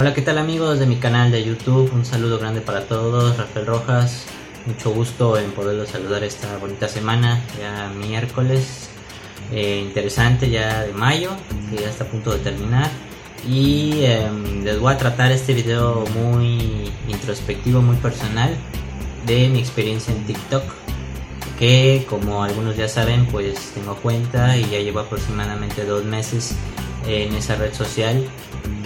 Hola, 0.00 0.14
¿qué 0.14 0.22
tal 0.22 0.38
amigos 0.38 0.78
de 0.78 0.86
mi 0.86 0.96
canal 0.96 1.30
de 1.30 1.44
YouTube? 1.44 1.92
Un 1.92 2.06
saludo 2.06 2.38
grande 2.38 2.62
para 2.62 2.86
todos, 2.86 3.36
Rafael 3.36 3.66
Rojas. 3.66 4.24
Mucho 4.64 4.92
gusto 4.92 5.36
en 5.36 5.50
poderlos 5.50 5.90
saludar 5.90 6.24
esta 6.24 6.56
bonita 6.56 6.88
semana, 6.88 7.44
ya 7.60 7.92
miércoles 7.94 8.88
eh, 9.52 9.78
interesante 9.86 10.48
ya 10.48 10.84
de 10.84 10.94
mayo, 10.94 11.32
que 11.68 11.82
ya 11.82 11.90
está 11.90 12.04
a 12.04 12.06
punto 12.06 12.32
de 12.32 12.38
terminar. 12.38 12.88
Y 13.46 14.04
em, 14.04 14.64
les 14.64 14.80
voy 14.80 14.90
a 14.94 14.96
tratar 14.96 15.32
este 15.32 15.52
video 15.52 16.06
muy 16.14 16.90
introspectivo, 17.06 17.82
muy 17.82 17.96
personal 17.96 18.56
de 19.26 19.50
mi 19.50 19.58
experiencia 19.58 20.14
en 20.14 20.24
TikTok. 20.24 20.64
Que 21.58 22.06
como 22.08 22.42
algunos 22.42 22.74
ya 22.74 22.88
saben, 22.88 23.26
pues 23.26 23.72
tengo 23.74 23.96
cuenta 23.96 24.56
y 24.56 24.62
ya 24.62 24.78
llevo 24.78 25.00
aproximadamente 25.00 25.84
dos 25.84 26.06
meses 26.06 26.56
en 27.06 27.34
esa 27.34 27.56
red 27.56 27.72
social 27.74 28.24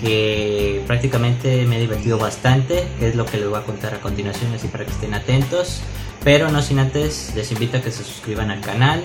que 0.00 0.82
prácticamente 0.86 1.64
me 1.66 1.78
he 1.78 1.80
divertido 1.80 2.18
bastante, 2.18 2.86
que 2.98 3.08
es 3.08 3.14
lo 3.14 3.24
que 3.24 3.38
les 3.38 3.48
voy 3.48 3.58
a 3.58 3.62
contar 3.62 3.94
a 3.94 4.00
continuación, 4.00 4.52
así 4.52 4.68
para 4.68 4.84
que 4.84 4.90
estén 4.90 5.14
atentos. 5.14 5.80
Pero 6.22 6.50
no 6.50 6.62
sin 6.62 6.78
antes, 6.78 7.32
les 7.34 7.50
invito 7.52 7.78
a 7.78 7.80
que 7.80 7.90
se 7.90 8.04
suscriban 8.04 8.50
al 8.50 8.60
canal, 8.60 9.04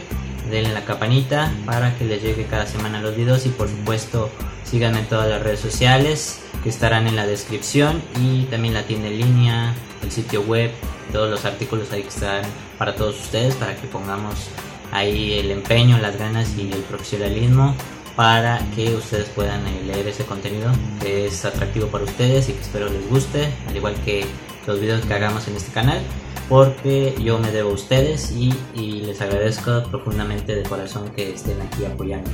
denle 0.49 0.73
la 0.73 0.85
campanita 0.85 1.51
para 1.65 1.97
que 1.97 2.05
les 2.05 2.21
llegue 2.21 2.45
cada 2.45 2.65
semana 2.65 3.01
los 3.01 3.15
videos 3.15 3.45
y 3.45 3.49
por 3.49 3.67
supuesto 3.69 4.29
síganme 4.63 4.99
en 4.99 5.05
todas 5.05 5.29
las 5.29 5.41
redes 5.41 5.59
sociales 5.59 6.41
que 6.63 6.69
estarán 6.69 7.07
en 7.07 7.15
la 7.15 7.25
descripción 7.25 8.01
y 8.21 8.43
también 8.43 8.73
la 8.73 8.83
tienda 8.83 9.07
en 9.07 9.19
línea, 9.19 9.73
el 10.03 10.11
sitio 10.11 10.41
web, 10.41 10.71
todos 11.11 11.29
los 11.29 11.45
artículos 11.45 11.91
ahí 11.91 12.03
que 12.03 12.09
están 12.09 12.41
para 12.77 12.95
todos 12.95 13.19
ustedes 13.19 13.55
para 13.55 13.75
que 13.75 13.87
pongamos 13.87 14.49
ahí 14.91 15.33
el 15.33 15.51
empeño, 15.51 15.97
las 15.99 16.17
ganas 16.17 16.57
y 16.57 16.71
el 16.71 16.81
profesionalismo 16.81 17.75
para 18.19 18.59
que 18.75 18.95
ustedes 18.95 19.29
puedan 19.29 19.65
eh, 19.65 19.81
leer 19.85 20.09
ese 20.09 20.25
contenido 20.25 20.69
que 20.99 21.27
es 21.27 21.45
atractivo 21.45 21.87
para 21.87 22.03
ustedes 22.03 22.49
y 22.49 22.51
que 22.51 22.59
espero 22.59 22.89
les 22.89 23.09
guste, 23.09 23.47
al 23.65 23.77
igual 23.77 23.95
que 24.03 24.25
los 24.67 24.77
videos 24.77 25.05
que 25.05 25.13
hagamos 25.13 25.47
en 25.47 25.55
este 25.55 25.71
canal, 25.71 26.01
porque 26.49 27.15
yo 27.23 27.39
me 27.39 27.49
debo 27.49 27.69
a 27.69 27.73
ustedes 27.75 28.33
y, 28.33 28.51
les 28.75 29.21
agradezco 29.21 29.83
profundamente 29.89 30.53
de 30.53 30.63
corazón 30.63 31.11
que 31.15 31.31
estén 31.31 31.61
aquí 31.61 31.85
apoyando. 31.85 32.29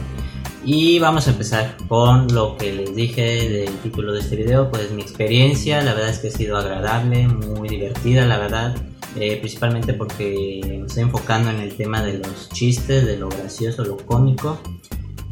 Y 0.65 0.97
vamos 0.97 1.27
a 1.27 1.31
empezar 1.33 1.77
con 1.87 2.33
lo 2.33 2.57
que 2.57 2.73
les 2.73 2.95
dije 2.95 3.47
del 3.47 3.77
título 3.83 4.11
de 4.11 4.21
este 4.21 4.37
video, 4.37 4.71
pues 4.71 4.89
mi 4.89 5.03
experiencia, 5.03 5.83
la 5.83 5.93
verdad 5.93 6.09
es 6.09 6.17
que 6.17 6.29
ha 6.29 6.31
sido 6.31 6.57
agradable, 6.57 7.27
muy 7.27 7.69
divertida, 7.69 8.25
la 8.25 8.39
verdad. 8.39 8.75
Eh, 9.17 9.37
principalmente 9.37 9.93
porque 9.93 10.61
me 10.63 10.87
estoy 10.87 11.03
enfocando 11.03 11.51
en 11.51 11.61
el 11.61 11.77
tema 11.77 12.01
de 12.01 12.17
los 12.17 12.49
chistes, 12.49 13.05
de 13.05 13.17
lo 13.17 13.29
gracioso, 13.29 13.85
lo 13.85 13.95
cómico 13.97 14.59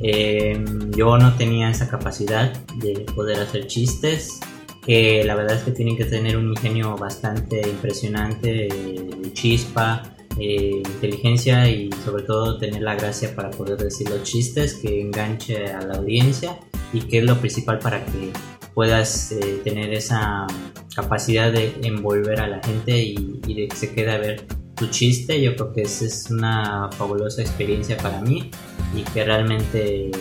eh, 0.05 0.61
yo 0.97 1.17
no 1.17 1.33
tenía 1.35 1.69
esa 1.69 1.87
capacidad 1.87 2.51
de 2.75 3.05
poder 3.15 3.39
hacer 3.39 3.67
chistes, 3.67 4.41
que 4.85 5.23
la 5.23 5.33
verdad 5.35 5.55
es 5.55 5.63
que 5.63 5.71
tienen 5.71 5.95
que 5.95 6.03
tener 6.03 6.35
un 6.35 6.49
ingenio 6.49 6.97
bastante 6.97 7.61
impresionante, 7.61 8.67
eh, 8.67 9.09
chispa, 9.31 10.03
eh, 10.37 10.83
inteligencia 10.85 11.69
y 11.69 11.89
sobre 12.03 12.23
todo 12.23 12.57
tener 12.57 12.81
la 12.81 12.95
gracia 12.95 13.33
para 13.33 13.49
poder 13.49 13.77
decir 13.77 14.09
los 14.09 14.23
chistes 14.23 14.73
que 14.73 14.99
enganche 14.99 15.67
a 15.67 15.81
la 15.81 15.95
audiencia 15.95 16.59
y 16.91 16.99
que 16.99 17.19
es 17.19 17.23
lo 17.23 17.39
principal 17.39 17.79
para 17.79 18.03
que 18.03 18.31
puedas 18.73 19.33
tener 19.63 19.93
esa 19.93 20.47
capacidad 20.93 21.53
de 21.53 21.73
envolver 21.83 22.41
a 22.41 22.47
la 22.47 22.61
gente 22.61 22.99
y, 22.99 23.39
y 23.47 23.53
de 23.53 23.67
que 23.69 23.75
se 23.75 23.93
quede 23.93 24.11
a 24.11 24.17
ver 24.17 24.45
tu 24.83 24.89
chiste. 24.89 25.41
Yo 25.41 25.55
creo 25.55 25.71
que 25.71 25.81
esa 25.83 26.05
es 26.05 26.29
una 26.29 26.89
fabulosa 26.91 27.41
experiencia 27.41 27.97
para 27.97 28.19
mí 28.19 28.51
y 28.95 29.03
que 29.03 29.23
realmente 29.23 30.11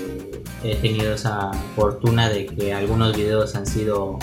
he 0.62 0.76
tenido 0.76 1.14
esa 1.14 1.50
fortuna 1.74 2.28
de 2.28 2.46
que 2.46 2.72
algunos 2.72 3.16
videos 3.16 3.56
han 3.56 3.66
sido 3.66 4.18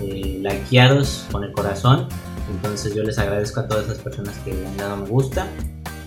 eh, 0.00 0.40
likeados 0.40 1.26
con 1.30 1.44
el 1.44 1.52
corazón. 1.52 2.08
Entonces 2.50 2.94
yo 2.94 3.02
les 3.02 3.18
agradezco 3.18 3.60
a 3.60 3.68
todas 3.68 3.84
esas 3.84 3.98
personas 3.98 4.36
que 4.38 4.52
han 4.52 4.76
dado 4.76 4.96
me 4.96 5.08
gusta. 5.08 5.46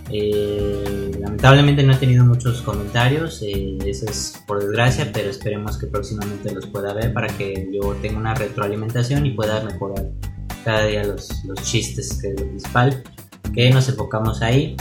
Eh, 0.10 1.12
lamentablemente 1.20 1.84
no 1.84 1.94
he 1.94 1.98
tenido 1.98 2.24
muchos 2.24 2.62
comentarios, 2.62 3.42
eh, 3.42 3.78
eso 3.86 4.06
es 4.06 4.42
por 4.48 4.62
desgracia, 4.62 5.12
pero 5.14 5.30
esperemos 5.30 5.78
que 5.78 5.88
próximamente 5.88 6.50
los 6.54 6.66
pueda 6.68 6.94
ver 6.94 7.12
para 7.12 7.28
que 7.28 7.70
yo 7.74 7.94
tenga 8.02 8.18
una 8.18 8.34
retroalimentación 8.34 9.26
y 9.26 9.32
pueda 9.32 9.62
mejorar 9.66 10.10
cada 10.64 10.86
día 10.86 11.04
los, 11.04 11.44
los 11.44 11.62
chistes, 11.62 12.20
que 12.22 12.30
es 12.30 12.40
lo 12.40 12.48
principal, 12.48 13.04
que 13.54 13.70
nos 13.70 13.90
enfocamos 13.90 14.42
ahí. 14.42 14.76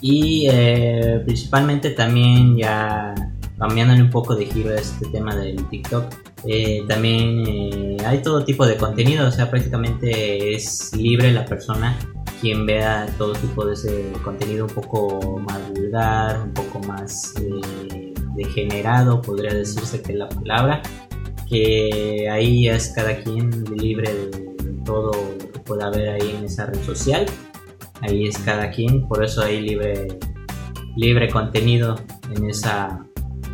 Y 0.00 0.46
eh, 0.50 1.20
principalmente 1.24 1.90
también 1.90 2.56
ya 2.56 3.14
cambiándole 3.58 4.02
un 4.02 4.10
poco 4.10 4.34
de 4.34 4.46
giro 4.46 4.70
a 4.70 4.76
este 4.76 5.06
tema 5.08 5.36
del 5.36 5.68
TikTok, 5.68 6.06
eh, 6.46 6.82
también 6.88 7.44
eh, 7.46 7.96
hay 8.06 8.22
todo 8.22 8.42
tipo 8.42 8.66
de 8.66 8.78
contenido, 8.78 9.28
o 9.28 9.30
sea, 9.30 9.50
prácticamente 9.50 10.54
es 10.54 10.96
libre 10.96 11.30
la 11.30 11.44
persona 11.44 11.98
quien 12.40 12.64
vea 12.64 13.06
todo 13.18 13.34
tipo 13.34 13.66
de 13.66 13.74
ese 13.74 14.12
contenido 14.24 14.64
un 14.64 14.72
poco 14.72 15.38
más 15.46 15.60
vulgar, 15.74 16.40
un 16.40 16.54
poco 16.54 16.80
más 16.80 17.34
degenerado, 18.34 19.20
podría 19.20 19.52
decirse 19.52 20.00
que 20.00 20.14
la 20.14 20.26
palabra, 20.26 20.80
que 21.46 22.30
ahí 22.30 22.66
es 22.66 22.92
cada 22.94 23.14
quien 23.22 23.64
libre 23.76 24.14
de 24.14 24.72
todo 24.86 25.12
lo 25.12 25.52
que 25.52 25.58
pueda 25.58 25.88
haber 25.88 26.08
ahí 26.08 26.34
en 26.38 26.44
esa 26.46 26.64
red 26.64 26.82
social 26.82 27.26
ahí 28.02 28.26
es 28.26 28.38
cada 28.38 28.70
quien, 28.70 29.06
por 29.08 29.24
eso 29.24 29.42
hay 29.42 29.60
libre, 29.60 30.08
libre 30.96 31.28
contenido 31.28 31.96
en 32.34 32.48
esa, 32.48 33.04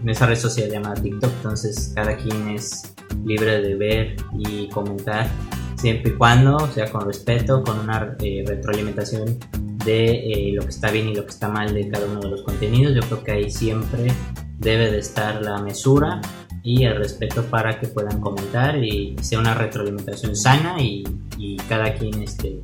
en 0.02 0.08
esa 0.08 0.26
red 0.26 0.36
social 0.36 0.70
llamada 0.70 0.94
TikTok, 0.94 1.30
entonces 1.36 1.92
cada 1.94 2.16
quien 2.16 2.48
es 2.50 2.94
libre 3.24 3.60
de 3.60 3.74
ver 3.74 4.16
y 4.38 4.68
comentar 4.68 5.28
siempre 5.76 6.12
y 6.12 6.14
cuando 6.14 6.58
sea 6.72 6.90
con 6.90 7.06
respeto, 7.06 7.62
con 7.62 7.78
una 7.78 8.16
eh, 8.20 8.44
retroalimentación 8.46 9.38
de 9.84 10.48
eh, 10.48 10.52
lo 10.52 10.62
que 10.62 10.68
está 10.68 10.90
bien 10.90 11.08
y 11.08 11.14
lo 11.14 11.24
que 11.24 11.30
está 11.30 11.48
mal 11.48 11.72
de 11.72 11.88
cada 11.88 12.06
uno 12.06 12.20
de 12.20 12.30
los 12.30 12.42
contenidos. 12.42 12.94
Yo 12.94 13.02
creo 13.02 13.22
que 13.22 13.32
ahí 13.32 13.50
siempre 13.50 14.12
debe 14.58 14.90
de 14.90 14.98
estar 14.98 15.42
la 15.42 15.60
mesura 15.62 16.20
y 16.62 16.84
el 16.84 16.96
respeto 16.96 17.44
para 17.44 17.78
que 17.78 17.86
puedan 17.86 18.20
comentar 18.20 18.82
y 18.82 19.14
sea 19.20 19.38
una 19.38 19.54
retroalimentación 19.54 20.34
sana 20.34 20.80
y, 20.80 21.04
y 21.38 21.56
cada 21.68 21.94
quien 21.94 22.22
este, 22.22 22.60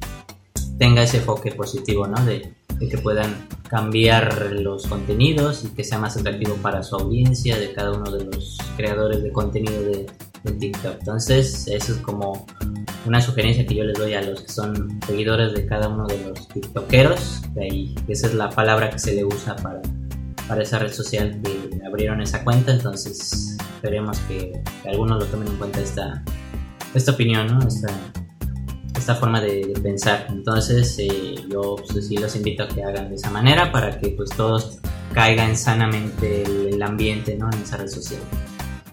tenga 0.83 1.05
ese 1.05 1.19
enfoque 1.19 1.53
positivo, 1.53 2.09
¿no? 2.09 2.25
De, 2.25 2.53
que 2.91 2.99
puedan 2.99 3.47
cambiar 3.69 4.51
los 4.51 4.89
contenidos 4.89 5.65
y 5.65 5.69
que 5.69 5.85
sea 5.85 5.99
más 6.01 6.17
atractivo 6.17 6.57
para 6.57 6.83
su 6.83 6.97
audiencia, 6.97 7.57
de 7.57 7.73
cada 7.73 7.93
uno 7.93 8.11
de 8.11 8.25
los 8.25 8.59
creadores 8.77 9.23
de 9.23 9.31
contenido 9.31 9.81
de, 9.81 10.07
TikTok. 10.59 10.97
Entonces, 10.99 11.69
eso 11.69 11.93
es 11.93 11.99
como 11.99 12.45
una 13.07 13.21
sugerencia 13.21 13.65
que 13.65 13.77
yo 13.77 13.85
les 13.85 13.97
doy 13.97 14.15
a 14.15 14.23
los 14.23 14.41
que 14.41 14.49
son 14.49 14.99
seguidores 15.07 15.55
de 15.55 15.67
cada 15.67 15.87
uno 15.87 16.05
de 16.09 16.19
los 16.19 16.49
TikTokeros. 16.49 17.43
De 17.55 17.63
ahí, 17.63 17.95
esa 18.09 18.27
es 18.27 18.35
la 18.35 18.51
palabra 18.51 18.91
que 18.91 18.99
se 18.99 19.15
le 19.15 19.25
usa 19.25 19.55
para, 19.55 19.81
para 20.49 20.65
esa 20.65 20.81
red 20.81 20.93
social 20.93 21.41
que 21.45 21.81
abrieron 21.87 22.21
esa 22.21 22.43
cuenta. 22.43 22.73
Entonces, 22.73 23.57
esperemos 23.77 24.19
que, 24.27 24.61
algunos 24.85 25.21
lo 25.21 25.27
tomen 25.27 25.47
en 25.47 25.57
cuenta 25.59 25.81
esta, 25.81 26.25
esta 26.93 27.13
opinión, 27.13 27.47
¿no? 27.47 27.61
Esta, 27.69 27.95
esta 29.03 29.17
forma 29.17 29.41
de, 29.41 29.73
pensar. 29.83 30.27
Entonces 30.31 30.97
eh, 30.99 31.35
yo 31.51 31.77
pues, 31.93 32.07
sí 32.07 32.17
los 32.17 32.35
invito 32.37 32.63
a 32.63 32.69
que 32.69 32.83
hagan 32.83 33.09
de 33.09 33.17
esa 33.17 33.31
manera 33.31 33.71
para 33.73 33.99
que 33.99 34.11
pues 34.11 34.31
todos 34.31 34.79
caigan 35.13 35.57
sanamente 35.57 36.45
el, 36.45 36.83
ambiente 36.83 37.37
¿no? 37.37 37.51
en 37.53 37.63
esa 37.63 37.77
red 37.77 37.89
social. 37.89 38.21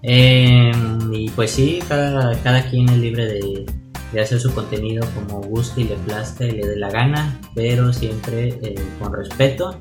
Em, 0.02 1.14
y 1.14 1.30
pues 1.30 1.52
sí, 1.52 1.80
cada, 1.88 2.36
cada, 2.42 2.64
quien 2.70 2.88
es 2.90 2.98
libre 2.98 3.26
de, 3.26 3.66
de, 4.14 4.22
hacer 4.22 4.40
su 4.40 4.54
contenido 4.54 5.06
como 5.16 5.42
guste 5.42 5.82
y 5.82 5.84
le 5.86 5.96
plazca 5.96 6.46
y 6.46 6.52
le 6.52 6.68
dé 6.68 6.76
la 6.78 6.90
gana, 6.90 7.40
pero 7.54 7.92
siempre 7.92 8.60
eh, 8.62 8.76
con 9.00 9.14
respeto 9.14 9.80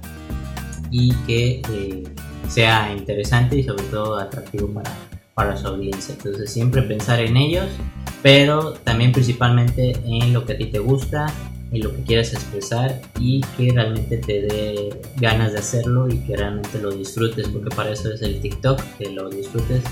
y 0.90 1.14
que 1.26 1.62
eh, 1.72 2.04
sea 2.48 2.92
interesante 2.92 3.56
y 3.58 3.62
sobre 3.62 3.84
todo 3.84 4.18
atractivo 4.18 4.72
para, 4.72 4.90
para 5.38 5.56
su 5.56 5.68
audiencia. 5.68 6.16
Entonces 6.16 6.50
siempre 6.50 6.82
pensar 6.82 7.20
en 7.20 7.36
ellos 7.36 7.68
pero 8.22 8.72
también 8.84 9.12
principalmente 9.12 9.96
en 10.04 10.32
lo 10.32 10.44
que 10.44 10.54
a 10.54 10.58
ti 10.58 10.66
te 10.66 10.78
gusta, 10.78 11.32
en 11.70 11.82
lo 11.82 11.94
que 11.94 12.02
quieras 12.02 12.32
expresar 12.32 13.00
y 13.20 13.40
que 13.56 13.70
realmente 13.72 14.18
te 14.18 14.42
dé 14.42 15.00
ganas 15.16 15.52
de 15.52 15.58
hacerlo 15.58 16.08
y 16.08 16.18
que 16.20 16.36
realmente 16.36 16.80
lo 16.80 16.90
disfrutes, 16.90 17.48
porque 17.48 17.74
para 17.74 17.90
eso 17.90 18.12
es 18.12 18.22
el 18.22 18.40
TikTok, 18.40 18.80
que 18.98 19.10
lo 19.10 19.28
disfrutes, 19.28 19.82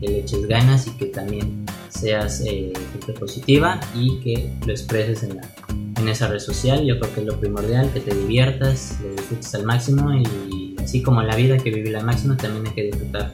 que 0.00 0.08
le 0.08 0.18
eches 0.20 0.46
ganas 0.46 0.86
y 0.86 0.90
que 0.92 1.06
también 1.06 1.64
seas 1.88 2.42
eh, 2.44 2.72
positiva 3.18 3.80
y 3.94 4.18
que 4.20 4.50
lo 4.66 4.72
expreses 4.72 5.22
en, 5.22 5.36
la, 5.36 5.42
en 6.00 6.08
esa 6.08 6.28
red 6.28 6.40
social. 6.40 6.84
Yo 6.84 6.98
creo 6.98 7.14
que 7.14 7.20
es 7.20 7.26
lo 7.26 7.38
primordial, 7.38 7.90
que 7.92 8.00
te 8.00 8.14
diviertas, 8.14 8.98
lo 9.02 9.10
disfrutes 9.10 9.54
al 9.54 9.64
máximo 9.64 10.12
y 10.12 10.74
así 10.82 11.02
como 11.02 11.20
en 11.20 11.28
la 11.28 11.36
vida 11.36 11.56
que 11.58 11.70
vivir 11.70 11.96
al 11.96 12.04
máximo, 12.04 12.36
también 12.36 12.66
hay 12.66 12.72
que 12.72 12.82
disfrutar 12.84 13.32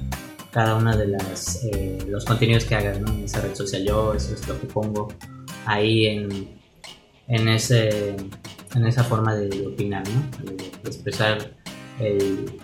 cada 0.52 0.76
una 0.76 0.94
de 0.96 1.08
las 1.08 1.64
eh, 1.64 1.99
los 2.06 2.25
contenidos 2.26 2.64
que 2.66 2.75
hagas 2.75 2.99
en 2.99 3.25
esa 3.25 3.40
red 3.40 3.54
social. 3.54 3.82
Yo 3.84 4.14
eso 4.14 4.34
es 4.34 4.46
lo 4.46 4.60
que 4.60 4.66
pongo 4.66 5.08
ahí 5.64 6.06
en, 6.06 6.49
en, 7.26 7.49
ese, 7.49 8.14
en 8.75 8.87
esa 8.87 9.02
forma 9.02 9.34
de, 9.34 9.66
opinar, 9.66 10.04
¿no? 10.08 10.52
de, 10.52 10.64
expresar 10.84 11.54
el, 11.99 12.60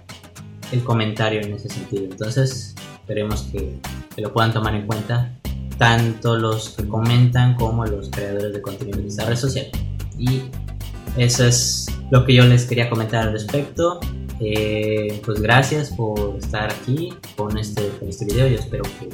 el, 0.71 0.85
comentario 0.85 1.41
en 1.41 1.55
ese 1.55 1.71
sentido. 1.71 2.05
Entonces 2.05 2.75
esperemos 3.01 3.43
que, 3.45 3.79
que, 4.15 4.21
lo 4.21 4.33
puedan 4.35 4.53
tomar 4.53 4.75
en 4.75 4.87
cuenta 4.87 5.35
tanto 5.79 6.37
los 6.37 6.71
que 6.71 6.87
comentan 6.87 7.55
como 7.55 7.87
los 7.87 8.11
creadores 8.11 8.53
de 8.53 8.61
contenido 8.61 8.99
de 8.99 9.09
esta 9.09 9.25
red 9.25 9.37
social. 9.37 9.67
Y 10.19 10.43
eso 11.17 11.47
es 11.47 11.87
lo 12.11 12.27
que 12.27 12.35
yo 12.35 12.45
les 12.45 12.67
quería 12.67 12.91
comentar 12.91 13.29
al 13.29 13.33
respecto. 13.33 13.99
Eh, 14.41 15.21
pues 15.25 15.41
gracias 15.41 15.91
por 15.91 16.37
estar 16.37 16.73
aquí 16.73 17.13
con 17.37 17.59
este, 17.59 17.89
con 17.99 18.09
este 18.09 18.25
video. 18.25 18.47
Yo 18.49 18.57
espero 18.57 18.85
que, 18.85 19.09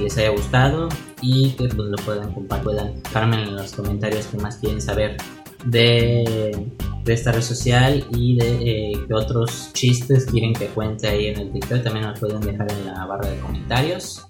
les 0.00 0.16
haya 0.18 0.30
gustado 0.30 0.88
y 1.20 1.50
que 1.50 1.66
pues, 1.66 1.88
lo 1.88 1.96
puedan 2.04 2.32
compartir, 2.32 2.64
puedan 2.64 3.02
dejarme 3.02 3.42
en 3.42 3.56
los 3.56 3.72
comentarios 3.72 4.26
que 4.26 4.36
más 4.38 4.56
quieren 4.58 4.80
saber 4.80 5.16
de, 5.64 6.70
de 7.04 7.12
esta 7.12 7.32
red 7.32 7.42
social 7.42 8.06
y 8.12 8.36
de 8.36 8.52
eh, 8.52 8.92
qué 9.06 9.14
otros 9.14 9.70
chistes 9.72 10.26
quieren 10.26 10.54
que 10.54 10.66
cuente 10.66 11.08
ahí 11.08 11.26
en 11.26 11.40
el 11.40 11.52
TikTok. 11.52 11.82
También 11.82 12.06
nos 12.06 12.20
pueden 12.20 12.40
dejar 12.40 12.70
en 12.70 12.86
la 12.86 13.04
barra 13.04 13.28
de 13.28 13.38
comentarios 13.40 14.26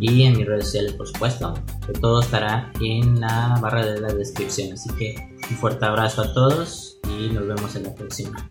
y 0.00 0.24
en 0.24 0.36
mis 0.36 0.46
redes 0.46 0.64
sociales, 0.66 0.92
por 0.94 1.06
supuesto. 1.06 1.54
Que 1.86 1.92
todo 1.92 2.20
estará 2.20 2.72
en 2.80 3.20
la 3.20 3.58
barra 3.60 3.86
de 3.86 4.00
la 4.00 4.12
descripción. 4.12 4.72
Así 4.72 4.90
que 4.98 5.14
un 5.50 5.56
fuerte 5.56 5.84
abrazo 5.84 6.22
a 6.22 6.34
todos 6.34 6.98
y 7.08 7.28
nos 7.28 7.46
vemos 7.46 7.76
en 7.76 7.84
la 7.84 7.94
próxima. 7.94 8.36